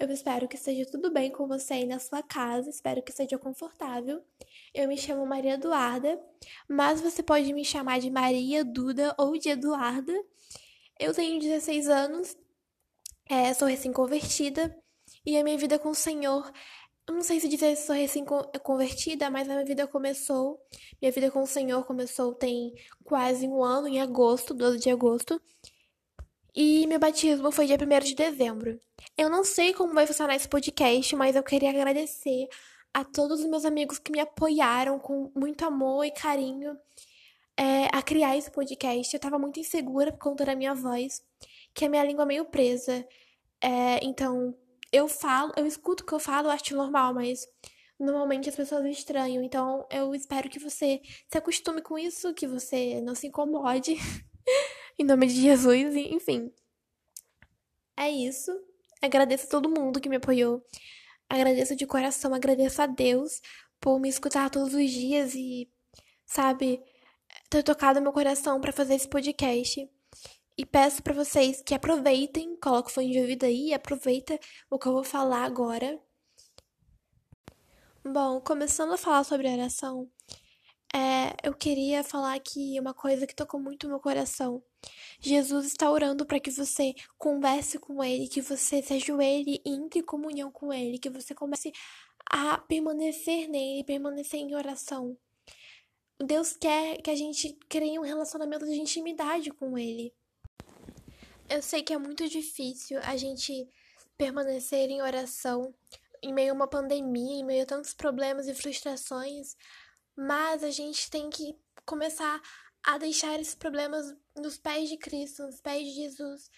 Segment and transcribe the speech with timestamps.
[0.00, 3.36] Eu espero que esteja tudo bem com você aí na sua casa, espero que seja
[3.36, 4.24] confortável.
[4.72, 6.18] Eu me chamo Maria Eduarda,
[6.66, 10.14] mas você pode me chamar de Maria Duda ou de Eduarda.
[10.98, 12.34] Eu tenho 16 anos,
[13.28, 14.74] é, sou recém-convertida
[15.26, 16.50] e a minha vida com o Senhor
[17.10, 20.60] eu não sei se dizer se sou recém-convertida, mas a minha vida começou.
[21.02, 22.72] Minha vida com o Senhor começou tem
[23.02, 25.42] quase um ano, em agosto, 12 de agosto.
[26.54, 28.80] E meu batismo foi dia 1 de dezembro.
[29.16, 32.48] Eu não sei como vai funcionar esse podcast, mas eu queria agradecer
[32.92, 36.76] a todos os meus amigos que me apoiaram com muito amor e carinho
[37.56, 39.14] é, a criar esse podcast.
[39.14, 41.22] Eu tava muito insegura por conta da minha voz,
[41.74, 43.06] que a minha língua é meio presa.
[43.62, 44.54] É, então,
[44.92, 47.46] eu falo, eu escuto o que eu falo, eu acho normal, mas
[47.98, 49.42] normalmente as pessoas estranham.
[49.42, 53.96] Então eu espero que você se acostume com isso, que você não se incomode.
[55.00, 56.52] em nome de Jesus, enfim.
[57.96, 58.52] É isso.
[59.00, 60.62] Agradeço a todo mundo que me apoiou.
[61.26, 63.40] Agradeço de coração, agradeço a Deus
[63.80, 65.70] por me escutar todos os dias e,
[66.26, 66.82] sabe,
[67.48, 69.88] ter tocado meu coração para fazer esse podcast.
[70.58, 74.86] E peço para vocês que aproveitem, coloca o fone de ouvido aí aproveita o que
[74.86, 75.98] eu vou falar agora.
[78.04, 80.10] Bom, começando a falar sobre oração,
[80.94, 84.62] é, eu queria falar aqui uma coisa que tocou muito meu coração.
[85.20, 90.00] Jesus está orando para que você converse com Ele, que você se ajoelhe e entre
[90.00, 91.72] em comunhão com Ele, que você comece
[92.30, 95.16] a permanecer nele, permanecer em oração.
[96.18, 100.12] Deus quer que a gente crie um relacionamento de intimidade com Ele.
[101.48, 103.68] Eu sei que é muito difícil a gente
[104.16, 105.74] permanecer em oração
[106.22, 109.56] em meio a uma pandemia, em meio a tantos problemas e frustrações,
[110.20, 112.42] mas a gente tem que começar
[112.82, 116.50] a deixar esses problemas nos pés de Cristo, nos pés de Jesus,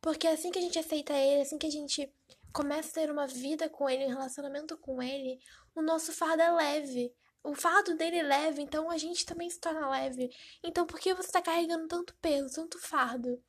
[0.00, 2.10] porque assim que a gente aceita Ele, assim que a gente
[2.50, 5.38] começa a ter uma vida com Ele, um relacionamento com Ele,
[5.74, 7.14] o nosso fardo é leve.
[7.42, 10.30] O fardo dele é leve, então a gente também se torna leve.
[10.62, 13.42] Então por que você está carregando tanto peso, tanto fardo?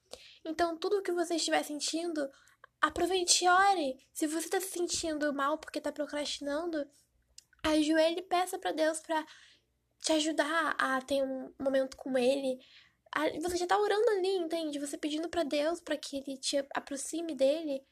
[0.44, 2.29] Então, tudo o que você estiver sentindo,
[2.81, 3.97] aproveite e ore.
[4.12, 6.85] Se você está se sentindo mal porque está procrastinando,
[7.63, 9.25] ajoelhe e peça para Deus para
[10.01, 12.59] te ajudar a ter um momento com Ele.
[13.41, 14.79] Você já está orando ali, entende?
[14.79, 17.85] Você pedindo para Deus para que Ele te aproxime dele,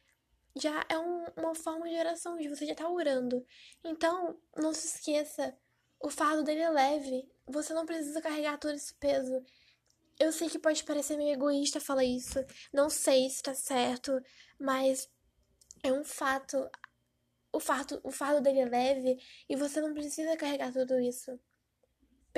[0.56, 3.46] já é um, uma forma de oração, de você já está orando.
[3.84, 5.56] Então, não se esqueça,
[6.00, 7.30] o fardo dele é leve.
[7.48, 9.44] Você não precisa carregar todo esse peso.
[10.20, 14.22] Eu sei que pode parecer meio egoísta falar isso, não sei se tá certo,
[14.60, 15.10] mas
[15.82, 16.70] é um fato.
[17.52, 19.18] O fardo, o fardo dele é leve
[19.50, 21.40] e você não precisa carregar tudo isso.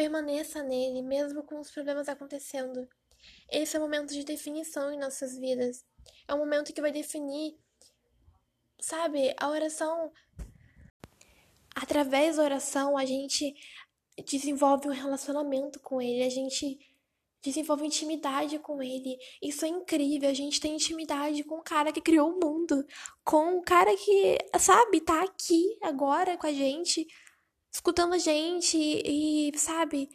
[0.01, 2.89] Permaneça nele, mesmo com os problemas acontecendo.
[3.47, 5.85] Esse é um momento de definição em nossas vidas.
[6.27, 7.55] É um momento que vai definir,
[8.79, 10.11] sabe, a oração.
[11.75, 13.53] Através da oração, a gente
[14.25, 16.79] desenvolve um relacionamento com ele, a gente
[17.43, 19.19] desenvolve intimidade com ele.
[19.39, 20.31] Isso é incrível.
[20.31, 22.83] A gente tem intimidade com o cara que criou o mundo,
[23.23, 27.05] com o cara que, sabe, tá aqui agora com a gente,
[27.71, 30.09] escutando a gente e, sabe,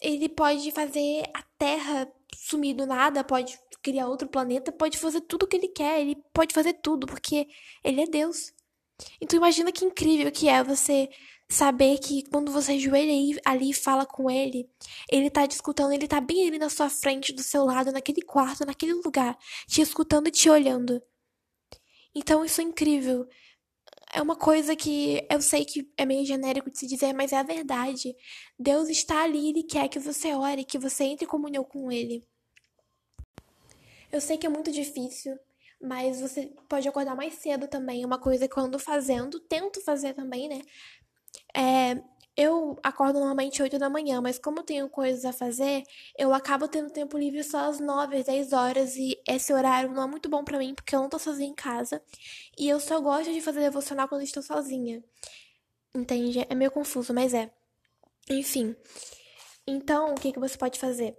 [0.00, 5.44] ele pode fazer a Terra sumir do nada, pode criar outro planeta, pode fazer tudo
[5.44, 7.48] o que ele quer, ele pode fazer tudo, porque
[7.84, 8.52] ele é Deus.
[9.20, 11.08] Então imagina que incrível que é você
[11.48, 14.68] Saber que quando você ajoelha ali e fala com ele,
[15.08, 18.20] ele tá te escutando, ele tá bem ali na sua frente, do seu lado, naquele
[18.20, 19.38] quarto, naquele lugar,
[19.68, 21.00] te escutando e te olhando.
[22.12, 23.28] Então isso é incrível.
[24.12, 27.38] É uma coisa que eu sei que é meio genérico de se dizer, mas é
[27.38, 28.14] a verdade.
[28.58, 32.24] Deus está ali, ele quer que você ore, que você entre em comunhão com ele.
[34.10, 35.36] Eu sei que é muito difícil,
[35.80, 38.02] mas você pode acordar mais cedo também.
[38.02, 40.62] É uma coisa que eu ando fazendo, tento fazer também, né?
[41.54, 42.02] É,
[42.36, 45.82] eu acordo normalmente 8 da manhã, mas como tenho coisas a fazer,
[46.18, 50.06] eu acabo tendo tempo livre só às 9, 10 horas e esse horário não é
[50.06, 52.02] muito bom para mim porque eu não tô sozinha em casa
[52.58, 55.02] e eu só gosto de fazer devocional quando estou sozinha.
[55.94, 56.46] Entende?
[56.48, 57.50] É meio confuso, mas é.
[58.28, 58.76] Enfim.
[59.66, 61.16] Então, o que, que você pode fazer?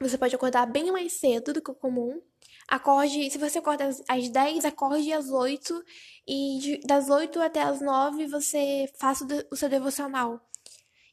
[0.00, 2.20] Você pode acordar bem mais cedo do que o comum
[2.68, 5.84] Acorde, se você acorda às 10, acorde às 8
[6.26, 10.40] e de, das 8 até as 9 você faça o seu devocional.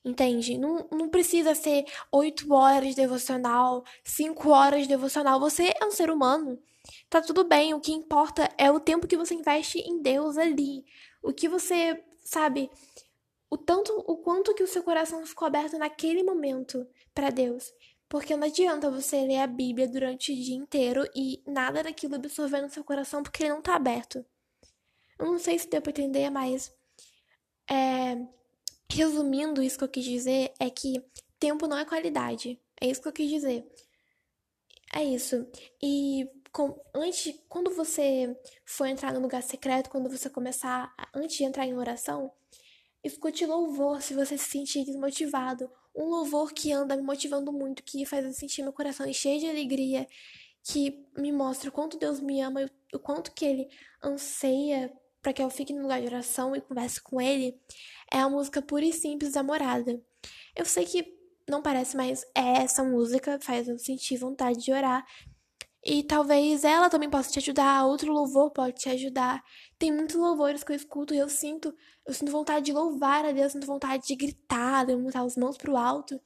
[0.04, 0.58] Entende?
[0.58, 5.40] Não, não precisa ser 8 horas de devocional, 5 horas de devocional.
[5.40, 6.58] Você é um ser humano.
[7.10, 7.74] Tá tudo bem.
[7.74, 10.84] O que importa é o tempo que você investe em Deus ali.
[11.22, 12.72] O que você, sabe,
[13.50, 17.72] o tanto, o quanto que o seu coração ficou aberto naquele momento para Deus.
[18.12, 22.62] Porque não adianta você ler a Bíblia durante o dia inteiro e nada daquilo absorver
[22.62, 24.26] no seu coração porque ele não tá aberto.
[25.18, 26.74] Eu não sei se deu pra entender, mas.
[27.70, 28.18] É,
[28.92, 31.02] resumindo, isso que eu quis dizer é que
[31.40, 32.60] tempo não é qualidade.
[32.82, 33.66] É isso que eu quis dizer.
[34.94, 35.50] É isso.
[35.82, 41.46] E com, antes, quando você for entrar no lugar secreto, quando você começar, antes de
[41.46, 42.30] entrar em oração,
[43.02, 45.72] escute louvor se você se sentir desmotivado.
[45.96, 49.50] Um louvor que anda me motivando muito, que faz eu sentir meu coração cheio de
[49.50, 50.08] alegria,
[50.64, 53.68] que me mostra o quanto Deus me ama, o quanto que Ele
[54.04, 54.92] anseia
[55.22, 57.60] para que eu fique no lugar de oração e converse com Ele,
[58.12, 60.02] é a música pura e simples da morada.
[60.56, 65.06] Eu sei que não parece, mas é essa música faz eu sentir vontade de orar.
[65.84, 69.44] E talvez ela também possa te ajudar, outro louvor pode te ajudar.
[69.80, 71.74] Tem muitos louvores que eu escuto e eu sinto,
[72.06, 75.58] eu sinto vontade de louvar a Deus, sinto vontade de gritar, de botar as mãos
[75.58, 76.22] pro alto.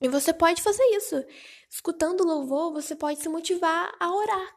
[0.00, 1.16] E você pode fazer isso.
[1.70, 4.56] Escutando louvor, você pode se motivar a orar.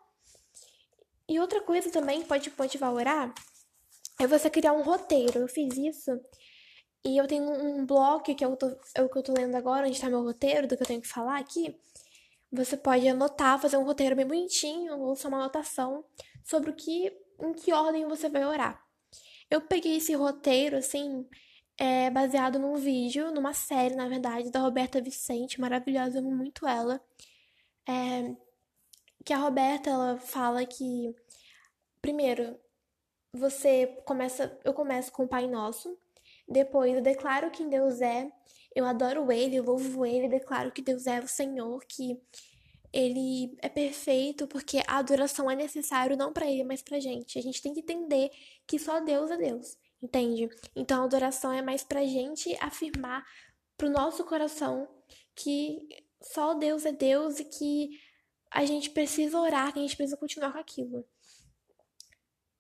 [1.30, 3.34] E outra coisa também que pode motivar a orar
[4.20, 5.40] é você criar um roteiro.
[5.40, 6.20] Eu fiz isso
[7.06, 8.58] e eu tenho um bloco que é o,
[8.96, 11.08] é que eu tô lendo agora, onde tá meu roteiro, do que eu tenho que
[11.08, 11.74] falar aqui.
[12.52, 16.06] Você pode anotar, fazer um roteiro bem bonitinho, ou só uma anotação
[16.44, 17.12] sobre o que,
[17.42, 18.82] em que ordem você vai orar.
[19.50, 21.28] Eu peguei esse roteiro, assim,
[21.78, 27.02] é, baseado num vídeo, numa série, na verdade, da Roberta Vicente, maravilhosa, amo muito ela.
[27.88, 28.36] É,
[29.24, 31.14] que a Roberta, ela fala que,
[32.02, 32.58] primeiro,
[33.34, 35.98] você começa, eu começo com o Pai Nosso,
[36.48, 38.32] depois eu declaro quem Deus é,
[38.76, 42.20] eu adoro Ele, eu louvo Ele, declaro que Deus é o Senhor, que
[42.94, 47.38] Ele é perfeito, porque a adoração é necessário não para Ele, mas pra gente.
[47.38, 48.30] A gente tem que entender
[48.66, 50.50] que só Deus é Deus, entende?
[50.76, 53.26] Então a adoração é mais pra gente afirmar
[53.76, 54.88] pro nosso coração
[55.36, 55.88] que
[56.22, 58.00] só Deus é Deus e que
[58.52, 61.06] a gente precisa orar, que a gente precisa continuar com aquilo.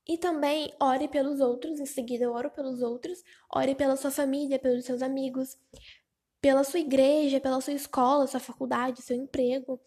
[0.07, 3.21] E também ore pelos outros, em seguida eu oro pelos outros,
[3.54, 5.57] ore pela sua família, pelos seus amigos,
[6.39, 9.80] pela sua igreja, pela sua escola, sua faculdade, seu emprego.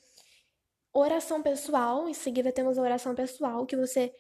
[0.93, 4.13] Oração pessoal, em seguida temos a oração pessoal, que você.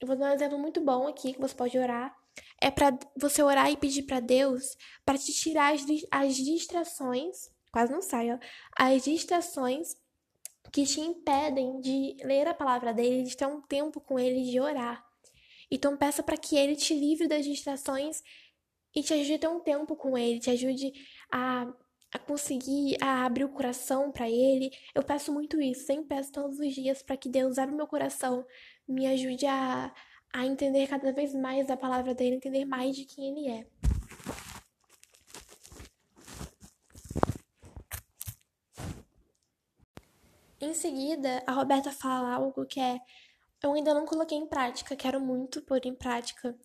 [0.00, 2.14] Eu vou dar um exemplo muito bom aqui que você pode orar.
[2.60, 7.92] É para você orar e pedir para Deus para te tirar as, as distrações, quase
[7.92, 8.38] não sai, ó,
[8.78, 9.96] as distrações
[10.72, 14.60] que te impedem de ler a palavra dele, de ter um tempo com ele, de
[14.60, 15.09] orar.
[15.70, 18.22] Então peça para que ele te livre das distrações
[18.94, 20.92] e te ajude a ter um tempo com ele, te ajude
[21.30, 21.72] a,
[22.12, 24.70] a conseguir a abrir o coração para ele.
[24.94, 27.86] Eu peço muito isso, sempre peço todos os dias para que Deus abra o meu
[27.86, 28.44] coração,
[28.88, 29.94] me ajude a,
[30.32, 33.66] a entender cada vez mais a palavra dele, entender mais de quem ele é.
[40.60, 43.00] Em seguida, a Roberta fala algo que é
[43.62, 46.56] eu ainda não coloquei em prática, quero muito pôr em prática,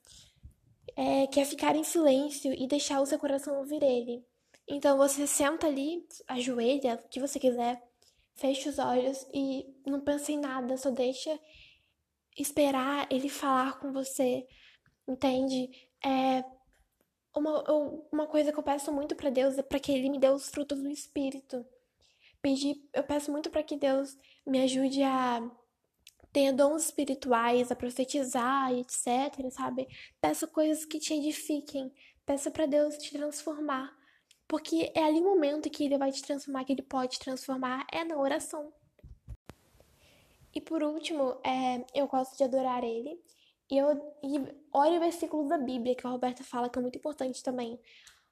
[0.95, 4.25] é, que é ficar em silêncio e deixar o seu coração ouvir ele.
[4.68, 7.81] Então você senta ali, ajoelha, o que você quiser,
[8.36, 11.38] fecha os olhos e não pense em nada, só deixa
[12.38, 14.45] esperar ele falar com você,
[15.07, 15.69] entende?
[16.03, 16.44] É
[17.36, 17.63] uma,
[18.12, 20.50] uma coisa que eu peço muito para Deus é para que ele me dê os
[20.50, 21.65] frutos do espírito.
[22.42, 25.42] Pedir, eu peço muito para que Deus me ajude a
[26.35, 29.87] tenha dons espirituais, a profetizar, etc, sabe?
[30.19, 31.89] Peça coisas que te edifiquem,
[32.25, 33.97] peça para Deus te transformar,
[34.45, 37.87] porque é ali o momento que ele vai te transformar, que ele pode te transformar,
[37.89, 38.73] é na oração.
[40.54, 43.18] E por último, é, eu gosto de adorar ele.
[43.71, 44.37] E eu e
[44.73, 47.80] ore versículos da Bíblia, que a Roberta fala que é muito importante também.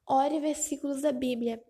[0.06, 1.62] Ore versículos da Bíblia.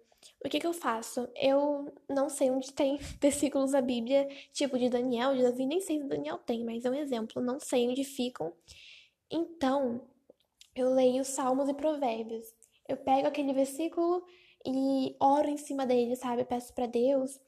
[0.45, 1.29] O que que eu faço?
[1.35, 6.01] Eu não sei onde tem versículos da Bíblia, tipo de Daniel, de Davi, nem sei
[6.01, 8.53] se Daniel tem, mas é um exemplo, não sei onde ficam.
[9.31, 10.03] Então,
[10.75, 12.55] eu leio Salmos e Provérbios.
[12.89, 14.25] Eu pego aquele versículo
[14.67, 16.45] e oro em cima dele, sabe?
[16.45, 17.41] Peço para Deus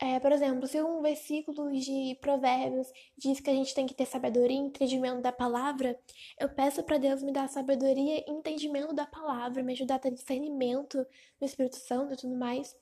[0.00, 4.06] é, por exemplo, se um versículo de Provérbios diz que a gente tem que ter
[4.06, 5.98] sabedoria e entendimento da palavra,
[6.38, 10.10] eu peço para Deus me dar sabedoria e entendimento da palavra, me ajudar a ter
[10.10, 10.98] discernimento
[11.40, 12.76] no Espírito Santo e tudo mais.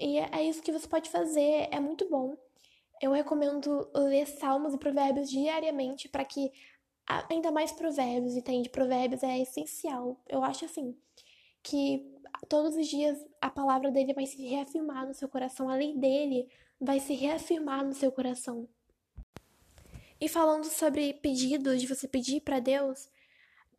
[0.00, 2.36] E é, é isso que você pode fazer, é muito bom.
[3.02, 6.50] Eu recomendo ler Salmos e Provérbios diariamente para que
[7.06, 8.70] ainda mais Provérbios, entende?
[8.70, 10.18] Provérbios é essencial.
[10.26, 10.96] Eu acho assim
[11.66, 12.06] que
[12.48, 16.48] todos os dias a palavra dele vai se reafirmar no seu coração, a lei dele
[16.80, 18.68] vai se reafirmar no seu coração.
[20.20, 23.08] E falando sobre pedidos, de você pedir para Deus,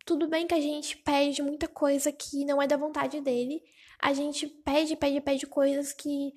[0.04, 3.62] tudo bem que a gente pede muita coisa que não é da vontade dele.
[3.98, 6.34] A gente pede, pede, pede coisas que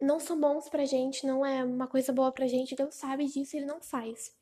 [0.00, 2.76] não são bons pra gente, não é uma coisa boa pra gente.
[2.76, 4.32] Deus sabe disso ele não faz.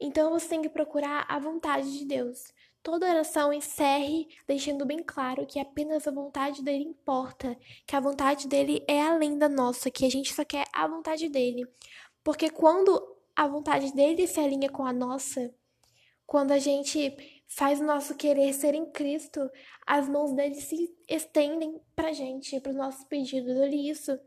[0.00, 2.52] Então você tem que procurar a vontade de Deus.
[2.82, 8.48] Toda oração encerre deixando bem claro que apenas a vontade dele importa, que a vontade
[8.48, 11.64] dele é além da nossa, que a gente só quer a vontade dele.
[12.24, 15.54] Porque quando a vontade dele se alinha com a nossa,
[16.26, 17.14] quando a gente
[17.46, 19.48] faz o nosso querer ser em Cristo,
[19.86, 23.54] as mãos dele se estendem pra gente, para os nossos pedidos.
[23.54, 24.18] Eu li isso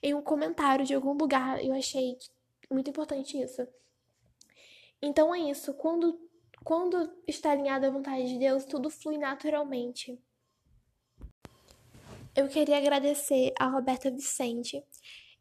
[0.00, 2.16] em um comentário de algum lugar, eu achei
[2.70, 3.66] muito importante isso.
[5.02, 6.20] Então é isso, quando
[6.64, 10.18] quando está alinhado à vontade de Deus, tudo flui naturalmente.
[12.34, 14.82] Eu queria agradecer a Roberta Vicente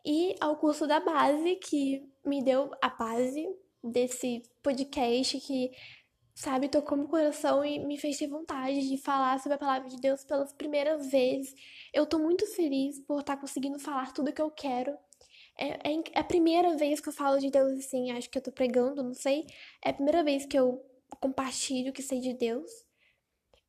[0.05, 3.47] e ao curso da base que me deu a base
[3.81, 5.71] desse podcast que,
[6.35, 9.99] sabe, tocou meu coração e me fez ter vontade de falar sobre a palavra de
[9.99, 11.55] Deus pelas primeiras vezes.
[11.93, 14.91] Eu tô muito feliz por estar conseguindo falar tudo que eu quero.
[15.57, 18.43] É, é, é a primeira vez que eu falo de Deus assim, acho que eu
[18.43, 19.45] tô pregando, não sei.
[19.83, 20.83] É a primeira vez que eu
[21.15, 22.69] compartilho o que sei de Deus.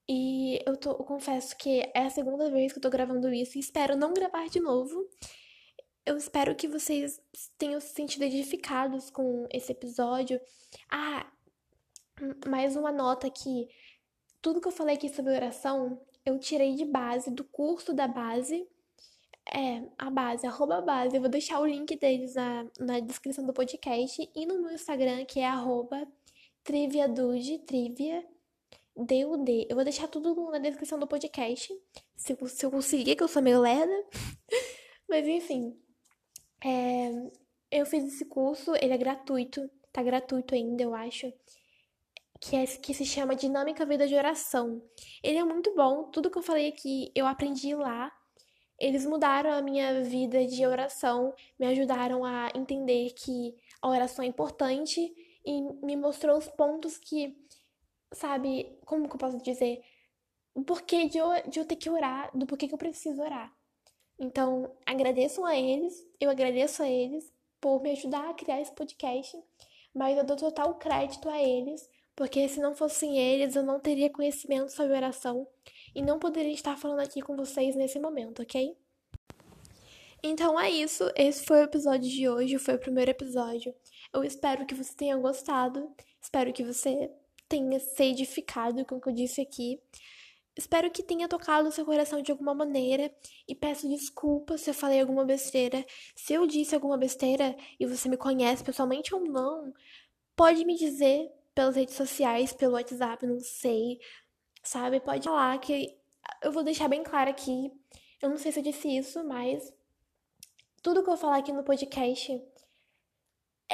[0.09, 3.57] E eu, tô, eu confesso que é a segunda vez que eu tô gravando isso
[3.57, 5.09] e espero não gravar de novo.
[6.05, 7.21] Eu espero que vocês
[7.57, 10.39] tenham se sentido edificados com esse episódio.
[10.91, 11.27] Ah,
[12.47, 13.69] mais uma nota aqui.
[14.43, 18.69] Tudo que eu falei aqui sobre oração, eu tirei de base do curso da base.
[19.55, 21.17] É, a base, arroba base.
[21.17, 25.25] Eu vou deixar o link deles na, na descrição do podcast e no meu Instagram,
[25.25, 26.07] que é arroba
[26.65, 28.25] Trivia Dude, Trivia
[28.97, 29.67] DUD.
[29.69, 31.71] Eu vou deixar tudo na descrição do podcast.
[32.17, 33.93] Se, se eu conseguir, que eu sou meio lerda.
[35.07, 35.79] Mas enfim.
[36.65, 37.11] É,
[37.71, 39.69] eu fiz esse curso, ele é gratuito.
[39.93, 41.31] Tá gratuito ainda, eu acho.
[42.41, 44.83] Que, é, que se chama Dinâmica Vida de Oração.
[45.23, 46.05] Ele é muito bom.
[46.05, 48.11] Tudo que eu falei aqui, eu aprendi lá.
[48.81, 54.29] Eles mudaram a minha vida de oração, me ajudaram a entender que a oração é
[54.29, 57.37] importante e me mostrou os pontos que,
[58.13, 59.83] sabe, como que eu posso dizer?
[60.55, 63.55] O porquê de eu, de eu ter que orar, do porquê que eu preciso orar.
[64.19, 69.37] Então, agradeço a eles, eu agradeço a eles por me ajudar a criar esse podcast,
[69.93, 74.11] mas eu dou total crédito a eles, porque se não fossem eles, eu não teria
[74.11, 75.47] conhecimento sobre oração
[75.95, 78.77] e não poderia estar falando aqui com vocês nesse momento, ok?
[80.23, 83.75] Então é isso, esse foi o episódio de hoje, foi o primeiro episódio.
[84.15, 85.93] Eu espero que você tenha gostado,
[86.23, 87.11] espero que você
[87.49, 89.81] tenha se edificado com o que eu disse aqui.
[90.57, 93.13] Espero que tenha tocado o seu coração de alguma maneira
[93.49, 95.85] e peço desculpas se eu falei alguma besteira.
[96.15, 99.75] Se eu disse alguma besteira e você me conhece pessoalmente ou não,
[100.37, 103.99] pode me dizer pelas redes sociais, pelo WhatsApp, não sei,
[104.63, 105.01] sabe?
[105.01, 105.99] Pode falar que
[106.41, 107.73] eu vou deixar bem claro aqui.
[108.23, 109.73] Eu não sei se eu disse isso, mas
[110.81, 112.41] tudo que eu falar aqui no podcast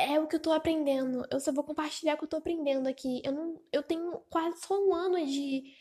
[0.01, 1.27] é o que eu tô aprendendo.
[1.31, 3.23] Eu só vou compartilhar o que eu tô aprendendo aqui.
[3.25, 5.75] Eu não, eu tenho quase só um ano de,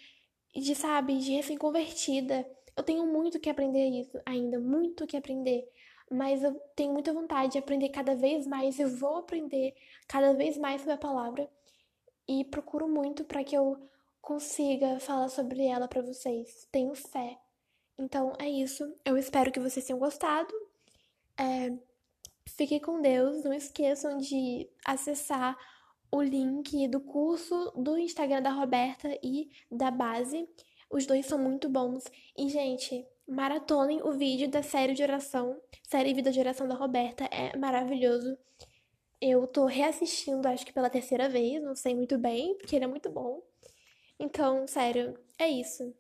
[0.55, 2.45] de sabe, de recém-convertida.
[2.75, 5.67] Eu tenho muito que aprender isso ainda, muito que aprender.
[6.11, 8.79] Mas eu tenho muita vontade de aprender cada vez mais.
[8.79, 9.75] Eu vou aprender
[10.07, 11.49] cada vez mais sobre a palavra
[12.27, 13.77] e procuro muito para que eu
[14.21, 16.67] consiga falar sobre ela para vocês.
[16.71, 17.38] Tenho fé.
[17.97, 18.95] Então é isso.
[19.03, 20.53] Eu espero que vocês tenham gostado.
[21.38, 21.71] É,
[22.56, 23.44] Fique com Deus.
[23.44, 25.58] Não esqueçam de acessar
[26.12, 30.48] o link do curso do Instagram da Roberta e da base.
[30.89, 32.03] Os dois são muito bons.
[32.38, 35.62] E, gente, maratonem o vídeo da série de oração.
[35.88, 37.25] Série Vida de Oração da Roberta.
[37.25, 38.38] É maravilhoso.
[39.22, 42.88] Eu tô reassistindo, acho que pela terceira vez, não sei muito bem, porque ele é
[42.88, 43.41] muito bom.
[44.18, 45.94] Então, sério, é isso.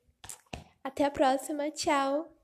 [0.83, 1.69] Até a próxima.
[1.71, 2.38] Tchau!